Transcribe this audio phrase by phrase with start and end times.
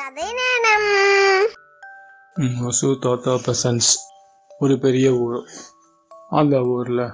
[0.00, 0.86] கதை நேரம்
[2.68, 3.88] ஒசு தோத்தோ பசன்ஸ்.
[4.58, 5.44] ஒரு பெரிய ஊர்.
[6.30, 7.10] அந்த ஊரில்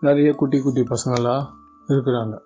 [0.00, 1.46] நிறைய குட்டி குட்டி பசங்களாம்
[1.88, 2.38] இருக்கிறாங்க.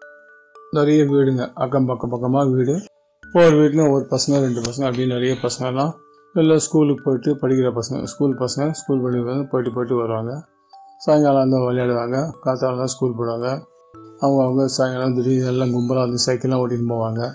[0.71, 1.53] நிறைய வீடுங்க.
[1.54, 2.85] அக்கம் பக்கம் பக்கமாக வீடு.
[3.33, 5.93] ஒவ்வொரு வீட்லையும் ஒரு பசங்க ரெண்டு பசங்க அப்படி நிறைய பசங்கலாம்
[6.33, 10.49] எல்லாம் ஸ்கூலுக்கு போயிட்டு படிக்கிற பசங்க ஸ்கூல் பசங்க ஸ்கூல் படிக்கிறது போயிட்டு போயிட்டு வருவாங்க.
[10.99, 12.33] சாயங்காலம் வந்து விளையாடுவாங்க.
[12.45, 13.65] காத்தாலாம் ஸ்கூல் போடுவாங்க.
[14.21, 17.33] அவங்க அவங்க சாயங்காலம் திடீர்னு எல்லாம் கும்பலாக வந்து சைக்கிள்லாம் ஓட்டின்னு போவாங்க.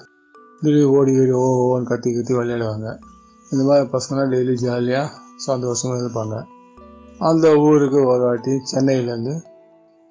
[0.61, 2.97] திடீர்னு ஓடி ஓடி ஓ ஓன்னு கத்தி கத்தி விளையாடுவாங்க.
[3.51, 6.43] இந்த மாதிரி பசங்களாம் டெய்லி ஜாலியாக சந்தோஷமாக இருப்பாங்க.
[7.19, 9.41] அந்த ஊருக்கு ஒரு வாட்டி சென்னையிலேருந்து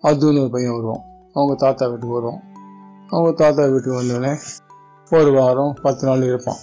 [0.03, 2.41] அதுன்னு ஒரு பையன் வருவோம் அவங்க தாத்தா வீட்டுக்கு வருவோம்
[3.09, 4.39] அவங்க தாத்தா வீட்டுக்கு வந்தோடனே
[5.11, 6.57] ஒரு வாரம் பத்து நாள் இருப்பான்.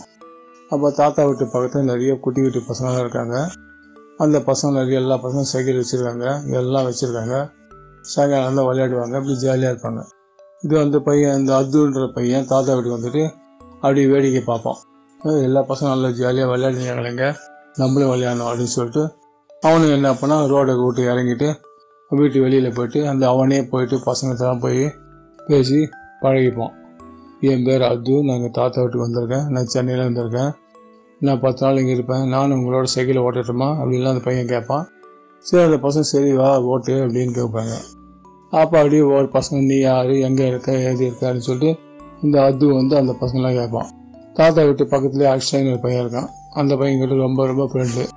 [0.70, 3.50] அப்போ தாத்தா வீட்டு பக்கத்தில் நிறைய குட்டி குட்டி பசங்களாம் இருக்காங்க.
[4.18, 6.52] அந்த பசங்க நிறைய எல்லா பசங்களும் சைக்கிள் வச்சுருக்காங்க.
[6.52, 7.52] எல்லாம் வச்சுருக்காங்க.
[8.02, 9.14] சாயங்காலம் விளையாடுவாங்க.
[9.14, 10.04] அப்படி ஜாலியாக இருப்பாங்க.
[10.62, 13.42] இது வந்து பையன் இந்த அதுன்ற பையன் தாத்தா வீட்டுக்கு வந்துட்டு
[13.84, 14.80] அப்படி வேடிக்கை பார்ப்போம்.
[15.20, 17.36] எல்லா பசங்களும் நல்லா ஜாலியாக விளையாடுறாங்க
[17.76, 19.04] நம்மளும் விளையாடணும் அப்படின்னு சொல்லிட்டு
[19.64, 21.54] அவனும் என்ன பண்ணால் ரோடை விட்டு இறங்கிட்டு
[22.12, 24.96] வீட்டு வெளியில் போயிட்டு அந்த அவனே போயிட்டு பசங்கள்லாம் போய்
[25.48, 25.90] பேசி
[26.22, 26.74] பழகிப்போம்.
[27.40, 29.48] என் பேர் அது நாங்கள் தாத்தா வீட்டுக்கு வந்திருக்கேன்.
[29.48, 30.52] நான் சென்னையில் வந்திருக்கேன்
[31.20, 32.28] நான் பத்து நாள் இங்கே இருப்பேன்.
[32.28, 33.70] நானும் உங்களோட சைக்கிளை ஓட்டட்டுமா?
[33.80, 34.86] அப்படின்லாம் அந்த பையன் கேட்பான்.
[35.40, 37.74] சரி அந்த பசங்க சரி வா ஓட்டு அப்படின்னு கேட்பாங்க.
[38.52, 40.10] அப்போ அப்படியே ஒரு பசங்க நீ யார்?
[40.10, 40.72] எங்கே இருக்க?
[40.72, 41.28] ஏது இருக்க?
[41.28, 41.80] அப்படின்னு சொல்லிட்டு
[42.24, 43.90] இந்த அது வந்து அந்த பசங்களாம் கேட்பான்.
[44.34, 46.28] தாத்தா வீட்டு பக்கத்துலேயே அக்ஷய்னு ஒரு பையன் இருக்கான்.
[46.54, 48.08] அந்த பையன் கிட்ட ரொம்ப ரொம்ப ஃப்ரெண்டு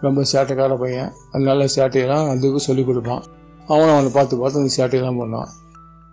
[0.00, 1.12] ரொம்ப சேட்டைக்கார பையன்.
[1.32, 3.22] அது நல்ல சேட்டையெல்லாம் அதுக்கு சொல்லிக் கொடுப்பான்.
[3.66, 5.48] அவனும் அவனை பார்த்து பார்த்து அந்த சேட்டையெல்லாம் பண்ணுவான்.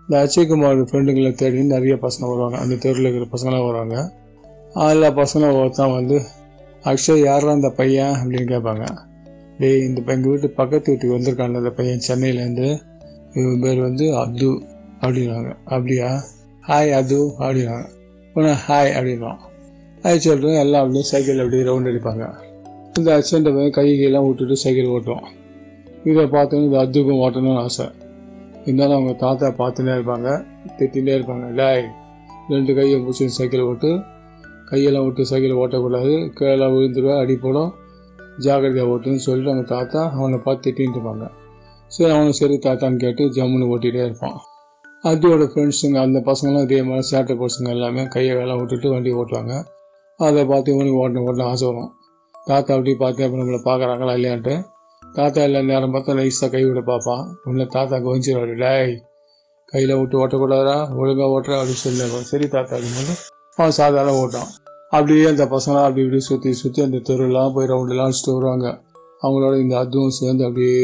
[0.08, 2.58] இந்த அஜய்குமார் ஃப்ரெண்டுங்களை தேடி நிறைய பசங்க வருவாங்க.
[2.58, 4.14] அந்த தெருவில் இருக்கிற பசங்களாம் வருவாங்க.
[4.74, 6.22] எல்லா பசங்களும் ஒருத்தான் வந்து
[6.84, 8.14] அக்ஷய் யாரா அந்த பையன்?
[8.14, 8.86] அப்படின்னு கேட்பாங்க.
[9.60, 12.80] டேய் இந்த எங்கள் வீட்டு பக்கத்து வீட்டுக்கு வந்திருக்காங்க அந்த பையன் சென்னையிலேருந்து
[13.34, 14.62] இவன் பேர் வந்து அப்து
[15.02, 16.20] அப்படின்னாங்க அப்படியா?
[16.68, 17.78] ஹாய் அது அப்படின்னா
[18.34, 19.40] உன ஹாய் அப்படின்வான்
[20.04, 22.34] ஹாய் சொல்கிறேன் எல்லாம் அப்படியே சைக்கிள் அப்படியே ரவுண்ட் அடிப்பாங்க.
[22.98, 25.26] இந்த அச்சன்ட்ட பையன் கை கையெல்லாம் விட்டுட்டு சைக்கிள் ஓட்டுவோம்
[26.04, 27.86] இதை பார்த்தோன்னு இந்த அத்துக்கும் ஓட்டணும்னு ஆசை.
[28.64, 30.46] இருந்தாலும் அவங்க தாத்தா பார்த்துட்டே இருப்பாங்க.
[30.78, 31.54] திட்டிகிட்டே இருப்பாங்க.
[31.54, 31.84] டாய்
[32.50, 34.00] ரெண்டு கையை பிடிச்சி சைக்கிள் ஓட்டு.
[34.72, 36.30] கையெல்லாம் விட்டு சைக்கிள் ஓட்டக்கூடாது.
[36.34, 37.74] கீழே விழுந்துருவா அடி போடும்.
[38.38, 41.28] ஜாக்கிரதையாக ஓட்டுன்னு சொல்லிட்டு அவங்க தாத்தா அவனை பார்த்து திட்டின்னு இருப்பாங்க.
[41.88, 44.40] சரி அவனும் சரி தாத்தான்னு கேட்டு ஜம்முன்னு ஓட்டிகிட்டே இருப்பான்.
[45.04, 49.54] அதோட ஃப்ரெண்ட்ஸுங்க அந்த பசங்களும் இதே மாதிரி சேட்டை பசங்க எல்லாமே கையை வேலை விட்டுட்டு வண்டி ஓட்டுவாங்க.
[50.20, 51.90] அதை பார்த்து இவனுக்கு ஓட்டணும் ஓட்டணும் ஆசை வரும்.
[52.50, 54.54] தாத்தா அப்படி பார்த்து அப்புறம் நம்மளை பார்க்குறாங்களா இல்லையான்ட்டு.
[55.02, 57.26] தாத்தா இல்லை நேரம் பார்த்தா நைஸாக கை விட பார்ப்பான்.
[57.50, 58.94] உன்னை தாத்தா கவனிச்சிருவாரு டேய்
[59.74, 63.16] கையில் விட்டு ஓட்டக்கூடாதா ஒழுங்காக ஓட்டுற அப்படின்னு சொல்லி சரி தாத்தா அப்படின்னு
[63.58, 64.50] அவன் சாதாரண ஓட்டான்
[64.96, 68.68] அப்படியே அந்த பசங்களாம் அப்படி இப்படி சுற்றி சுற்றி அந்த தெருலாம் போய் ரவுண்டெல்லாம் அடிச்சுட்டு வருவாங்க.
[69.22, 70.82] அவங்களோட இந்த அதுவும் சேர்ந்து அப்படியே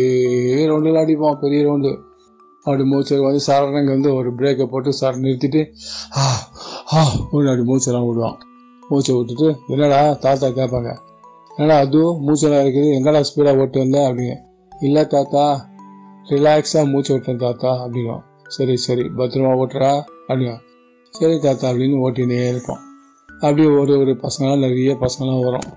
[0.72, 1.91] ரவுண்டெல்லாம் அடிப்பான் பெரிய ரவுண்டு
[2.69, 5.62] அப்படி மூச்சு வந்து சரணங்க வந்து ஒரு பிரேக்கை போட்டு சர நிறுத்திட்டு
[6.18, 6.25] ஆ
[6.96, 8.38] ஆ அப்படி மூச்செல்லாம் விடுவான்.
[8.90, 10.02] மூச்சை விட்டுட்டு என்னடா?
[10.25, 10.91] தாத்தா கேட்பாங்க.
[11.57, 12.90] என்னடா அதுவும் மூச்செல்லாம் இருக்குது.
[12.97, 14.35] எங்கடா ஸ்பீடாக ஓட்டு வந்தேன் அப்படிங்க
[14.72, 15.46] இல்லை தாத்தா.
[16.31, 18.24] ரிலாக்ஸாக மூச்சு விட்டேன் தாத்தா அப்படின்வான்
[18.56, 19.06] சரி சரி.
[19.18, 19.91] பத்திரமா ஓட்டுறா
[20.28, 20.63] அப்படின்வான்
[21.13, 22.84] சரி தாத்தா அப்படின்னு ஓட்டினே இருப்போம்
[23.30, 25.68] அப்படியே ஒரு ஒரு பசங்களாம் நிறைய பசங்களாம் வரும்.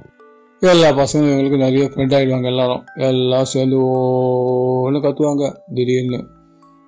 [0.63, 2.83] எல்லா பசங்களும் எங்களுக்கு நிறைய ஃப்ரெண்ட் ஆகிடுவாங்க எல்லாரும்.
[3.09, 3.79] எல்லாம் சேர்ந்து
[4.87, 6.21] ஒன்று கற்றுவாங்க திடீர்னு.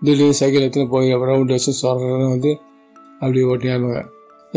[0.05, 2.53] திடீர்னு சைக்கிள் எடுத்துன்னு போய் ரவுண்ட் வச்சு சொல்கிறேன்னு வந்து
[3.21, 4.03] அப்படியே ஓட்டினாங்க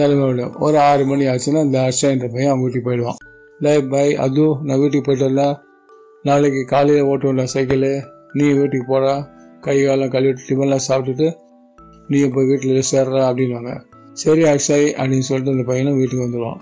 [0.02, 3.20] எல்லாமே விடும் ஒரு ஆறு மணி ஆச்சுன்னா இந்த அர்ஷன்ற பையன் அவங்க வீட்டுக்கு போயிடுவான்.
[3.60, 5.44] டே பாய் அதுவும் நான் வீட்டுக்கு போயிட்டல
[6.24, 7.86] நாளைக்கு காலையில் ஓட்டுவோம்ல சைக்கிள்.
[8.38, 9.14] நீ வீட்டுக்கு போடா.
[9.66, 11.28] கை காலம் கழுவிட்டு டிஃபன்லாம் சாப்பிட்டுட்டு
[12.10, 13.72] நீ போய் வீட்டில் சேர்றா அப்படின்வாங்க
[14.22, 16.62] சரி அக்ஷய் அப்படின்னு சொல்லிட்டு அந்த பையனும் வீட்டுக்கு வந்துடுவான்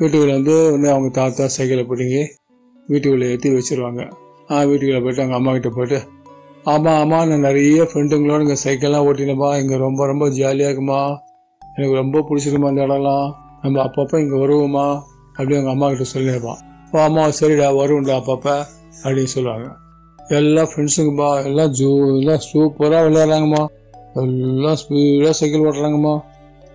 [0.00, 2.22] வீட்டுக்குள்ள வந்து உடனே அவங்க தாத்தா சைக்கிளை பிடிங்கி
[2.88, 4.02] வீட்டுக்குள்ளே ஏற்றி வச்சிருவாங்க.
[4.50, 6.00] ஆ வீட்டுக்குள்ளே போயிட்டு அவங்க அம்மா கிட்ட போயிட்டு
[6.66, 11.20] ஆமாம் ஆமாம் நான் நிறைய ஃப்ரெண்டுங்களோட இங்கே சைக்கிள்லாம் ஓட்டினப்பா இங்கே ரொம்ப ரொம்ப ஜாலியாக இருக்குமா?
[11.76, 13.34] எனக்கு ரொம்ப பிடிச்சிருக்குமா அந்த இடம்லாம்?
[13.62, 14.86] நம்ம அப்பப்போ இங்கே வருவோமா?
[15.36, 16.60] அப்படின்னு எங்கள் அம்மா கிட்ட சொல்லியிருப்பான்
[16.92, 18.54] ஓ அம்மா சரிடா வருவோம்டா அப்பப்போ
[19.04, 19.66] அப்படின்னு சொல்லுவாங்க.
[20.28, 23.66] எல்லா ஃப்ரெண்ட்ஸுங்கப்பா எல்லாம் ஜூ எல்லாம் சூப்பராக விளையாடுறாங்கம்மா.
[24.14, 26.14] எல்லாம் ஸ்பீடாக சைக்கிள் ஓட்டுறாங்கம்மா.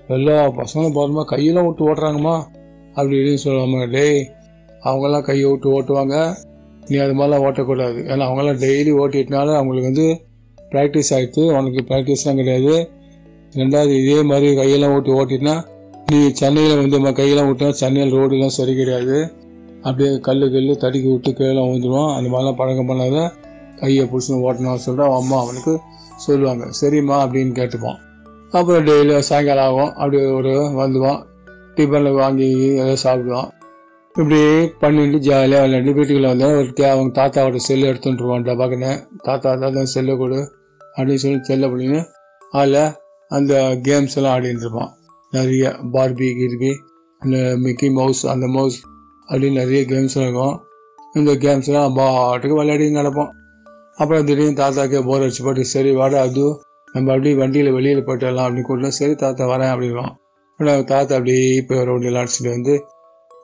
[0.08, 2.36] எல்லா பசங்களும் பாருமா கையெல்லாம் விட்டு ஓட்டுறாங்கம்மா.
[2.94, 3.86] அப்படி இப்படின்னு சொல்லுவாங்க.
[3.86, 4.30] டேய்
[4.84, 6.16] அவங்கெல்லாம் கையை விட்டு ஓட்டுவாங்க.
[6.88, 8.00] நீ அது மாதிரிலாம் ஓட்டக்கூடாது.
[8.12, 10.22] ஏன்னா அவங்களாம் டெய்லி ஓட்டிட்டனால அவங்களுக்கு வந்து
[10.72, 12.90] ப்ராக்டிஸ் ஆகிடுது உனக்கு ப்ராக்டிஸ்லாம் கிடையாது.
[13.56, 15.64] ரெண்டாவது இதே மாதிரி கையெல்லாம் ஓட்டி ஓட்டினா
[16.12, 19.34] நீ சென்னையில் வந்து நம்ம கையெல்லாம் விட்டா சென்னையில் ரோடுலாம் சரி கிடையாது.
[19.82, 22.16] அப்படியே கல் கல் தடுக்கி விட்டு கீழே விழுந்துருவான்.
[22.16, 23.32] அந்த மாதிரிலாம் பழக்கம் பண்ணாத
[23.80, 25.80] கையை பிடிச்சி ஓட்டணும்னு சொல்லிட்டு அவன் அம்மா அவனுக்கு
[26.16, 26.66] சொல்லுவாங்க.
[26.82, 28.00] சரிம்மா அப்படின்னு கேட்டுப்பான்.
[28.52, 29.94] அப்புறம் டெய்லியும் சாயங்காலம் ஆகும்.
[29.94, 31.24] அப்படியே ஒரு வந்துவான்
[31.76, 33.50] டிஃபனில் வாங்கி எதாவது சாப்பிடுவான்.
[34.16, 34.40] இப்படி
[34.80, 38.92] பண்ணிட்டு ஜாலியாக விளையாண்டு வீட்டுக்குள்ள வந்தேன் ஒரு தே அவங்க தாத்தாவோட செல்லு எடுத்துட்டுருவான் டபாக்குன்னு
[39.28, 40.40] தாத்தா தான் செல்லை கொடு.
[40.96, 42.00] அப்படின்னு சொல்லி செல்லை அப்படின்னு
[42.54, 42.82] அதில்
[43.32, 43.54] அந்த
[43.88, 44.92] கேம்ஸ் எல்லாம் ஆடிட்டு இருப்பான்.
[45.34, 46.72] நிறைய பார்பி கிர்பி
[47.22, 48.80] அந்த மிக்கி மவுஸ் அந்த மவுஸ்
[49.30, 50.56] அப்படின்னு நிறைய கேம்ஸ் இருக்கும்.
[51.16, 53.32] இந்த கேம்ஸ்லாம் பாட்டுக்கு விளையாடி நடப்போம்.
[53.98, 56.46] அப்புறம் திடீர்னு தாத்தாக்கே போர் அடிச்சு போட்டு சரி வாடா அது
[56.96, 60.14] நம்ம அப்படியே வண்டியில் வெளியில் போயிட்டு வரலாம் அப்படின்னு கூட்டினா சரி தாத்தா வரேன் அப்படின்வான்
[60.60, 62.74] ஆனால் தாத்தா அப்படியே இப்போ ரோட்டில் அடிச்சுட்டு வந்து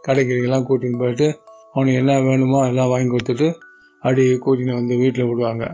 [0.07, 1.27] கடைக்கெல்லாம் கூட்டின்னு போயிட்டு
[1.75, 3.47] அவனுக்கு என்ன வேணுமோ எல்லாம் வாங்கி கொடுத்துட்டு
[4.03, 5.65] அப்படியே கூட்டின்னு வந்து வீட்டில் விடுவாங்க.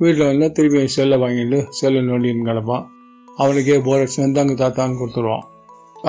[0.00, 2.84] வீட்டில் வந்து திருப்பி செல்லை வாங்கிட்டு செல்லை நோண்டின்னு கிடப்பான்.
[3.42, 5.44] அவனுக்கே போர் அடிச்சு வந்து அங்கே தாத்தான்னு கொடுத்துருவான்.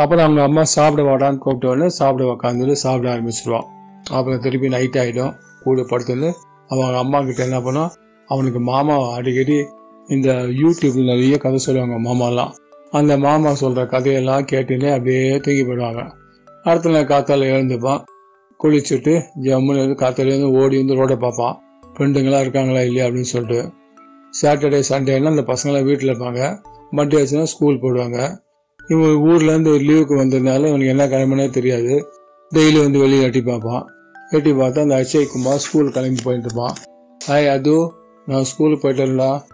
[0.01, 3.67] அப்புறம் அவங்க அம்மா சாப்பிட வாடான்னு கூப்பிட்ட உடனே சாப்பிட உக்காந்துட்டு சாப்பிட ஆரம்பிச்சிடுவான்
[4.15, 6.29] அப்புறம் திருப்பி நைட் ஆகிடும் கூட படுத்துன்னு
[6.69, 7.93] அவங்க அம்மா கிட்ட என்ன பண்ணும்
[8.29, 9.57] அவனுக்கு மாமா அடிக்கடி
[10.09, 10.29] இந்த
[10.61, 12.51] யூடியூப்ல நிறைய கதை சொல்லுவாங்க மாமாலாம்.
[12.91, 16.03] அந்த மாமா சொல்கிற கதையெல்லாம் கேட்டுன்னு அப்படியே தூங்கி போயிடுவாங்க.
[16.65, 18.03] அடுத்த நாள் காத்தால எழுந்துப்பான்.
[18.63, 21.57] குளிச்சுட்டு ஜம்முன்னு இருந்து காத்தால இருந்து ஓடி வந்து ரோட பார்ப்பான்.
[21.93, 23.71] ஃப்ரெண்டுங்களா இருக்காங்களா இல்லையா அப்படின்னு சொல்லிட்டு.
[24.41, 26.41] சாட்டர்டே சண்டேலாம் அந்த பசங்களாம் வீட்டில் இருப்பாங்க.
[26.91, 28.19] மண்டே ஆச்சுன்னா ஸ்கூல் போடுவாங்க.
[28.87, 31.93] இவங்க ஊர்லேருந்து ஒரு லீவுக்கு வந்ததுனால இவனுக்கு என்ன கிளம்புனே தெரியாது.
[32.55, 33.85] டெய்லி வந்து வெளியே எட்டி பார்ப்பான்.
[34.29, 36.75] எட்டி பார்த்தா அந்த அஜய் குமார் ஸ்கூல் கிளம்பி போயிட்டு இருப்பான்.
[37.27, 37.91] ஹாய் அது
[38.25, 39.45] நான் ஸ்கூலுக்கு போயிட்டு இருந்தா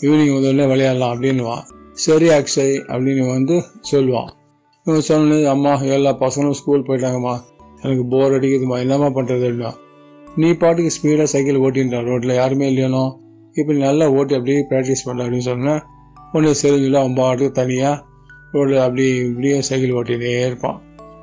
[0.00, 1.64] ஈவினிங் வந்தோடனே விளையாடலாம் அப்படின்னுவான்.
[1.92, 4.30] சரி அக்ஷய் அப்படின்னு வந்து சொல்லுவான்.
[4.90, 7.34] இவன் அம்மா எல்லா பசங்களும் ஸ்கூல் போயிட்டாங்கம்மா.
[7.82, 9.72] எனக்கு போர் அடிக்குதுமா என்னம்மா பண்ணுறது அப்படின்னா
[10.40, 12.06] நீ பாட்டுக்கு ஸ்பீடாக சைக்கிள் ஓட்டின்றான்.
[12.10, 13.04] ரோட்டில் யாருமே இல்லையானோ?
[13.58, 15.80] இப்போ நல்லா ஓட்டி அப்படியே ப்ராக்டிஸ் பண்ண அப்படின்னு சொன்னேன்.
[16.32, 17.96] ஒன்று சரிஞ்சில அவன் பாட்டுக்கு தனியாக
[18.52, 20.78] ரோட்டில் அப்படி இப்படியே சைக்கிள் ஓட்டிகிட்டே இருப்பான்.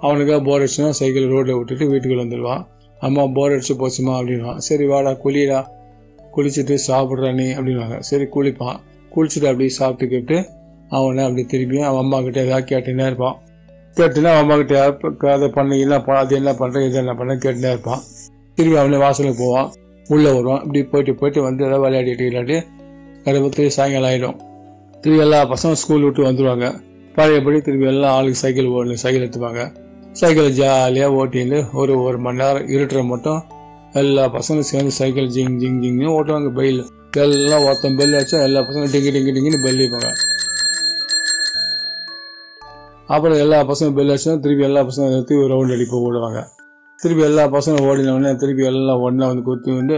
[0.06, 2.64] அவனுக்காக போர் அடிச்சுன்னா சைக்கிள் ரோட்டில் விட்டுட்டு வீட்டுக்குள்ளே வந்துடுவான்
[3.08, 4.14] அம்மா போர் அடிச்சு போச்சுமா?
[4.19, 5.60] அப்படின்வான் சரி வாடா குளிடா.
[6.36, 8.78] குளிச்சுட்டு சாப்பிட்றா நீ அப்படின்வாங்க சரி குளிப்பான்.
[9.16, 10.38] குளிச்சுட்டு அப்படியே சாப்பிட்டுக்கிட்டு
[10.98, 13.38] அவனை அப்படி திரும்பி அவன் அம்மா கிட்டே ஏதாவது கேட்டுனே இருப்பான்.
[13.98, 18.02] கேட்டுனா அம்மாக்கிட்ட அம்மா அதை பண்ணி என்ன அது என்ன பண்ணுறேன் இது என்ன பண்ண கேட்டுனே இருப்பான்.
[18.58, 19.70] திரும்பி அவனே வாசலுக்கு போவான்.
[20.14, 20.62] உள்ளே வருவான்.
[20.66, 22.58] இப்படி போயிட்டு போயிட்டு வந்து எதாவது விளையாடிட்டு விளையாடி
[23.26, 24.38] கருப்பத்து சாயங்காலம் ஆகிடும்
[25.02, 26.68] திரும்பி எல்லா பசங்களும் ஸ்கூல் விட்டு வந்துடுவாங்க
[27.18, 29.62] பழையபடி திரும்பி எல்லாம் ஆளுக்கு சைக்கிள் ஓடணும் சைக்கிள் எடுத்துப்பாங்க.
[30.20, 33.40] சைக்கிளை ஜாலியாக ஓட்டின்னு ஒரு ஒரு மணி நேரம் இருட்டுற மட்டும்
[34.02, 36.50] எல்லா பசங்களும் சேர்ந்து சைக்கிள் ஜிங் ஜிங் ஜிங்னு ஓட்டுவாங்க.
[36.60, 36.82] பெயில்
[37.26, 40.10] எல்லாம் ஒருத்தன் பெல் வச்சா எல்லா பசங்களும் டிங்கி டிங்கி டிங்கின்னு பெல் வைப்பாங்க
[43.13, 46.39] அப்புறம் எல்லா பசங்களும் பெல் அடிச்சோம் திருப்பி எல்லா பசங்களும் நிறுத்தி ஒரு ரவுண்ட் அடிப்ப ஓடுவாங்க
[47.00, 49.98] திருப்பி எல்லா பசங்களும் ஓடின உடனே திருப்பி எல்லாம் ஒன்றா வந்து குத்தி வந்து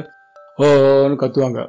[0.57, 1.59] ஓன்னு கத்துவாங்க.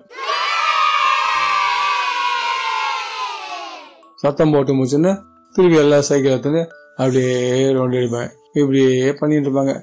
[4.14, 5.12] சத்தம் போட்டு முடிச்சுன்னு
[5.54, 6.62] திருப்பி எல்லா சைக்கிள் எடுத்துன்னு
[6.96, 7.36] அப்படியே
[7.76, 9.74] ரவுண்ட் அடிப்பேன் இப்படியே பண்ணிட்டு இருப்பாங்க.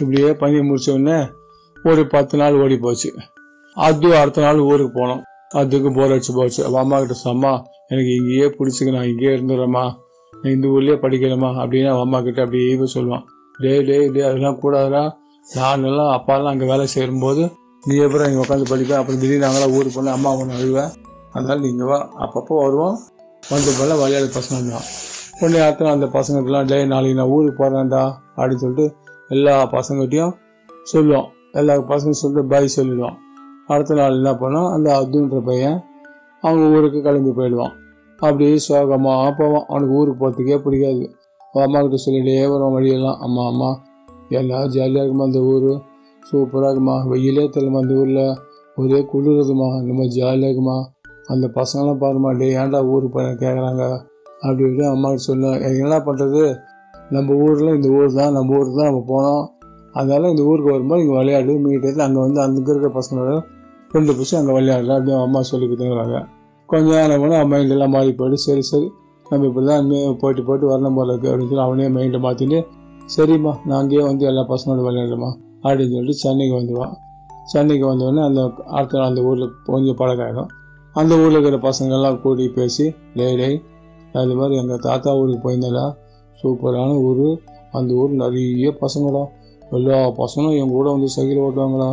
[0.00, 1.18] இப்படியே பண்ணி முடிச்ச உடனே
[1.84, 3.10] ஒரு பத்து நாள் ஓடி போச்சு.
[3.76, 5.22] அது அடுத்த நாள் ஊருக்கு போனோம்.
[5.54, 6.64] அதுக்கு போர் அடிச்சு போச்சு.
[6.64, 7.52] அவ அம்மா கிட்ட சொம்மா
[7.86, 9.84] எனக்கு இங்கேயே பிடிச்சிக்க நான் இங்கேயே இருந்துடுறேம்மா.
[10.42, 13.24] இந்த ஊர்லேயே படிக்கிறேம்மா அப்படின்னு அவன் அம்மா கிட்ட அப்படியே சொல்லுவான்.
[13.58, 15.02] டே டே டே அதெல்லாம் கூடாதுடா.
[15.48, 17.42] நான் எல்லாம் அப்பாலாம் அங்கே வேலை செய்யும்போது
[17.84, 20.90] நீ எப்பறம் இங்கே உட்காந்து படிப்பேன் அப்புறம் திடீர்னு நாங்களாம் ஊருக்கு போனேன் அம்மா ஒன்று அழுவேன்
[21.32, 21.98] அதனால நீங்கள் வா.
[22.24, 22.96] அப்பப்போ வருவோம்.
[23.42, 24.86] வந்து போல விளையாடு பசங்க தான்.
[25.40, 28.02] உடனே அடுத்த அந்த பசங்களுக்குலாம் டே நாளைக்கு நான் ஊருக்கு போகிறேன்டா
[28.36, 28.86] அப்படின்னு சொல்லிட்டு
[29.28, 30.34] எல்லா பசங்கள்கிட்டையும்
[30.82, 33.18] சொல்லுவோம் எல்லா பசங்க சொல்லிட்டு பாய் சொல்லிடுவோம்
[33.66, 35.78] அடுத்த நாள் என்ன பண்ணோம் அந்த அப்துன்ற பையன்
[36.42, 37.74] அவங்க ஊருக்கு கிளம்பி போயிடுவான்.
[38.20, 41.04] அப்படியே சோகமாக போவான் அவனுக்கு ஊருக்கு போகிறதுக்கே பிடிக்காது.
[41.54, 43.18] அவன் அம்மா கிட்ட சொல்லிட்டே வருவான் வழியெல்லாம்.
[43.20, 43.70] அம்மா அம்மா
[44.28, 45.70] எல்லாம் ஜாலியாக இருக்குமா அந்த ஊர்?
[46.30, 46.96] சூப்பராக இருக்குமா?
[47.06, 48.36] வெயிலே தெரியலமா அந்த ஊரில்?
[48.76, 50.78] ஒரே குளிருதுமா நம்ம ஜாலியாக இருக்குமா?
[51.26, 53.84] அந்த பசங்களாம் பாருமா டே ஏன்டா ஊருக்கு போய் கேட்குறாங்க
[54.42, 56.60] அப்படி இப்படி சொன்னேன் சொல்லுவேன் எனக்கு என்ன பண்ணுறது
[57.10, 59.44] நம்ம ஊரில் இந்த ஊர் தான் நம்ம ஊருக்கு தான் நம்ம போனோம்.
[59.92, 63.32] அதனால் இந்த ஊருக்கு வரும்போது இங்கே விளையாடு மீட்டு அங்கே வந்து அங்கே இருக்கிற பசங்களோட
[63.90, 66.39] ஃப்ரெண்டு பிடிச்சி அங்கே விளையாடலாம் அப்படின்னு அம்மா சொல்லி கொடுத்துங்கிறாங்க
[66.70, 68.88] கொஞ்ச நேரம் கூட அவன் மைண்ட் எல்லாம் மாறி போயிட்டு சரி சரி.
[69.26, 72.58] நம்ம இப்படி தான் இனிமேல் போயிட்டு போயிட்டு வரணும் போல இருக்குது அப்படின்னு சொல்லி அவனே மைண்டை மாற்றிட்டு
[73.16, 75.30] சரிம்மா நான் அங்கேயே வந்து எல்லா பசங்களோட விளையாடுமா
[75.64, 76.94] அப்படின்னு சொல்லிட்டு சென்னைக்கு வந்துடுவான்
[77.52, 78.40] சென்னைக்கு வந்தோடனே அந்த
[78.76, 80.50] அடுத்த நாள் அந்த ஊரில் கொஞ்சம் பழகாயிடும்.
[80.94, 83.56] அந்த ஊரில் இருக்கிற பசங்கள்லாம் கூடி பேசி டேய்
[84.20, 85.84] அது மாதிரி எங்கள் தாத்தா ஊருக்கு போயிருந்தா
[86.38, 87.26] சூப்பரான ஊர்.
[87.72, 89.22] அந்த ஊர் நிறைய பசங்களா
[89.70, 91.90] எல்லா பசங்களும் என் கூட வந்து சைக்கிள் ஓட்டுவாங்களா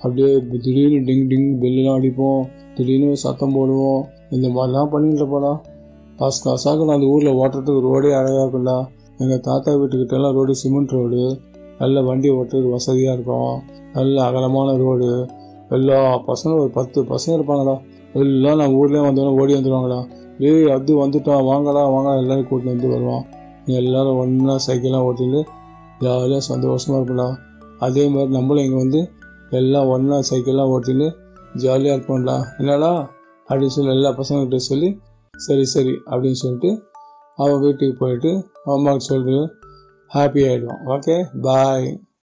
[0.00, 0.30] அப்படியே
[0.64, 2.42] திடீர்னு டிங் டிங் பெல்லாம் அடிப்போம்.
[2.76, 4.02] திடீர்னு சத்தம் போடுவோம்.
[4.36, 5.52] இந்த மாதிரிலாம் பண்ணிட்டு இருப்போடா
[6.20, 8.76] காசு காசாக அந்த ஊரில் ஓட்டுறதுக்கு ரோடே அழகாக இருக்கும்டா.
[9.22, 11.22] எங்கள் தாத்தா வீட்டுக்கிட்டலாம் ரோடு சிமெண்ட் ரோடு.
[11.78, 13.52] நல்ல வண்டி ஓட்டுறதுக்கு வசதியாக இருக்கும்.
[13.96, 15.10] நல்ல அகலமான ரோடு.
[15.76, 17.74] எல்லா பசங்களும் ஒரு பத்து பசங்க இருப்பாங்கடா.
[18.22, 20.00] எல்லாம் நான் ஊர்லேயே வந்தோடனே ஓடி வந்துடுவாங்கடா
[20.48, 22.14] ஏய் அது வந்துட்டோம் வாங்கடா வாங்கடா.
[22.22, 23.24] எல்லோரும் கூட்டிட்டு வந்து வருவான்
[23.80, 25.40] எல்லாரும் ஒன்றா சைக்கிளாக ஓட்டிட்டு
[26.02, 27.34] ஜாலியாக சந்தோஷமாக இருக்கலாம்
[27.86, 29.00] அதே மாதிரி நம்மளும் இங்கே வந்து
[29.58, 31.08] எல்லாம் ஒன்றா சைக்கிளாக ஓட்டிட்டு
[31.56, 32.92] ஜாலியாக இருப்போம்டா என்னடா?
[33.48, 34.88] அப்படின்னு சொல்லி எல்லா பசங்கள்கிட்ட சொல்லி
[35.34, 36.70] சரி சரி அப்படின்னு சொல்லிட்டு
[37.38, 38.30] அவன் வீட்டுக்கு போயிட்டு
[38.64, 39.38] அம்மாவுக்கு சொல்லிட்டு
[40.10, 41.88] ஹாப்பி ஆகிடுவான் ஓகே பாய்